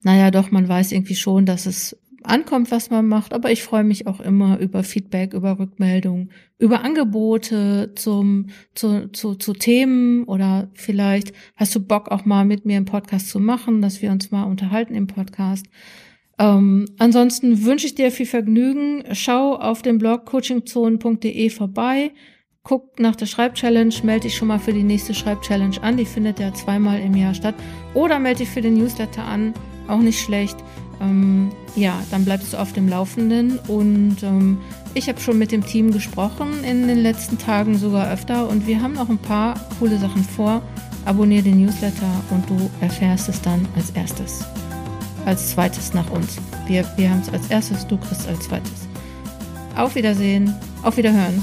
Naja, 0.02 0.30
doch, 0.30 0.50
man 0.50 0.68
weiß 0.68 0.92
irgendwie 0.92 1.14
schon, 1.14 1.46
dass 1.46 1.66
es 1.66 1.96
ankommt, 2.24 2.70
was 2.70 2.90
man 2.90 3.06
macht. 3.06 3.34
Aber 3.34 3.50
ich 3.50 3.62
freue 3.62 3.84
mich 3.84 4.06
auch 4.06 4.20
immer 4.20 4.58
über 4.58 4.84
Feedback, 4.84 5.34
über 5.34 5.58
Rückmeldungen, 5.58 6.30
über 6.58 6.84
Angebote 6.84 7.92
zum, 7.94 8.46
zu, 8.74 9.10
zu, 9.12 9.34
zu 9.34 9.52
Themen 9.52 10.24
oder 10.24 10.70
vielleicht 10.74 11.32
hast 11.56 11.74
du 11.74 11.80
Bock 11.80 12.10
auch 12.10 12.24
mal 12.24 12.44
mit 12.44 12.64
mir 12.64 12.76
einen 12.76 12.86
Podcast 12.86 13.28
zu 13.28 13.40
machen, 13.40 13.82
dass 13.82 14.02
wir 14.02 14.10
uns 14.10 14.30
mal 14.30 14.44
unterhalten 14.44 14.94
im 14.94 15.06
Podcast. 15.06 15.66
Ähm, 16.38 16.86
ansonsten 16.98 17.64
wünsche 17.64 17.86
ich 17.86 17.94
dir 17.94 18.10
viel 18.10 18.26
Vergnügen. 18.26 19.04
Schau 19.12 19.56
auf 19.56 19.82
dem 19.82 19.98
Blog 19.98 20.24
coachingzone.de 20.26 21.50
vorbei. 21.50 22.12
Guck 22.64 23.00
nach 23.00 23.16
der 23.16 23.26
Schreibchallenge, 23.26 23.94
melde 24.04 24.28
dich 24.28 24.36
schon 24.36 24.46
mal 24.46 24.60
für 24.60 24.72
die 24.72 24.84
nächste 24.84 25.14
Schreibchallenge 25.14 25.82
an. 25.82 25.96
Die 25.96 26.04
findet 26.04 26.38
ja 26.38 26.54
zweimal 26.54 27.00
im 27.00 27.16
Jahr 27.16 27.34
statt. 27.34 27.56
Oder 27.92 28.20
melde 28.20 28.38
dich 28.38 28.50
für 28.50 28.62
den 28.62 28.74
Newsletter 28.74 29.24
an. 29.24 29.52
Auch 29.88 29.98
nicht 29.98 30.20
schlecht. 30.20 30.56
Ähm, 31.00 31.50
ja, 31.74 32.00
dann 32.12 32.24
bleibst 32.24 32.52
du 32.52 32.58
auf 32.58 32.72
dem 32.72 32.88
Laufenden. 32.88 33.58
Und 33.66 34.22
ähm, 34.22 34.58
ich 34.94 35.08
habe 35.08 35.20
schon 35.20 35.38
mit 35.38 35.50
dem 35.50 35.66
Team 35.66 35.90
gesprochen 35.90 36.62
in 36.62 36.86
den 36.86 37.02
letzten 37.02 37.36
Tagen 37.36 37.76
sogar 37.76 38.12
öfter. 38.12 38.48
Und 38.48 38.64
wir 38.68 38.80
haben 38.80 38.92
noch 38.92 39.08
ein 39.08 39.18
paar 39.18 39.58
coole 39.80 39.98
Sachen 39.98 40.22
vor. 40.22 40.62
Abonniere 41.04 41.42
den 41.42 41.64
Newsletter 41.64 42.22
und 42.30 42.48
du 42.48 42.70
erfährst 42.80 43.28
es 43.28 43.42
dann 43.42 43.66
als 43.74 43.90
erstes. 43.90 44.44
Als 45.26 45.50
zweites 45.50 45.94
nach 45.94 46.08
uns. 46.10 46.36
Wir, 46.68 46.86
wir 46.96 47.10
haben 47.10 47.22
es 47.22 47.32
als 47.32 47.50
erstes, 47.50 47.84
du 47.88 47.96
kriegst 47.96 48.28
als 48.28 48.44
zweites. 48.44 48.86
Auf 49.76 49.96
Wiedersehen, 49.96 50.54
auf 50.84 50.96
Wiederhören. 50.96 51.42